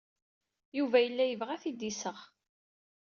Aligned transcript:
Yuba 0.77 0.97
yella 1.01 1.25
yebɣa 1.27 1.51
ad 1.55 1.59
t-id-iseɣ. 1.61 2.17